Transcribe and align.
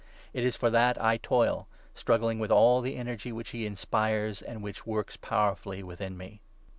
It 0.33 0.43
is 0.43 0.55
for 0.55 0.71
that 0.71 0.99
I 0.99 1.17
toil, 1.17 1.67
struggling 1.93 2.39
with 2.39 2.49
all 2.51 2.81
the 2.81 2.95
energy 2.95 3.31
which 3.31 3.51
he 3.51 3.67
inspires 3.67 4.41
and 4.41 4.63
which 4.63 4.83
works 4.87 5.15
powerfully 5.15 5.83
within 5.83 6.17
me. 6.17 6.41